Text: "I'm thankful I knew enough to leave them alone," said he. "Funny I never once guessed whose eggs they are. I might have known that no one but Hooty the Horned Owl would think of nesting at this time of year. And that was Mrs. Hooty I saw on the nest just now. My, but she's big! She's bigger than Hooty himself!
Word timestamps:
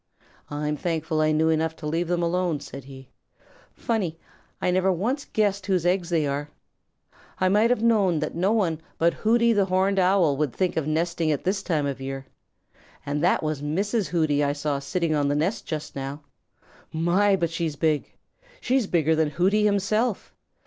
"I'm 0.49 0.77
thankful 0.77 1.21
I 1.21 1.31
knew 1.31 1.49
enough 1.49 1.75
to 1.75 1.85
leave 1.85 2.07
them 2.07 2.23
alone," 2.23 2.59
said 2.59 2.85
he. 2.85 3.09
"Funny 3.71 4.17
I 4.59 4.71
never 4.71 4.91
once 4.91 5.25
guessed 5.25 5.67
whose 5.67 5.85
eggs 5.85 6.09
they 6.09 6.25
are. 6.25 6.49
I 7.39 7.49
might 7.49 7.69
have 7.69 7.83
known 7.83 8.17
that 8.17 8.33
no 8.33 8.51
one 8.51 8.81
but 8.97 9.13
Hooty 9.13 9.53
the 9.53 9.65
Horned 9.65 9.99
Owl 9.99 10.37
would 10.37 10.53
think 10.53 10.75
of 10.75 10.87
nesting 10.87 11.31
at 11.31 11.43
this 11.43 11.61
time 11.61 11.85
of 11.85 12.01
year. 12.01 12.25
And 13.05 13.23
that 13.23 13.43
was 13.43 13.61
Mrs. 13.61 14.07
Hooty 14.07 14.43
I 14.43 14.53
saw 14.53 14.79
on 15.13 15.27
the 15.27 15.35
nest 15.35 15.67
just 15.67 15.95
now. 15.95 16.23
My, 16.91 17.35
but 17.35 17.51
she's 17.51 17.75
big! 17.75 18.11
She's 18.59 18.87
bigger 18.87 19.15
than 19.15 19.29
Hooty 19.29 19.65
himself! 19.65 20.33